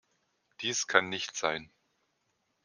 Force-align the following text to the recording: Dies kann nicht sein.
Dies 0.61 0.87
kann 0.87 1.09
nicht 1.09 1.35
sein. 1.35 1.71